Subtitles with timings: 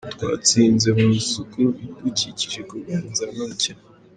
[0.13, 3.81] Twatsinze mu isuku, ibidukikije, kurwanya inzara n’ubukene.